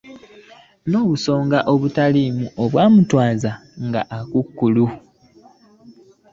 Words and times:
N'obusonga 0.89 1.59
obutaliimu 1.73 2.45
obutwala 2.63 3.51
nga 3.85 4.01
ekukulu. 4.19 4.85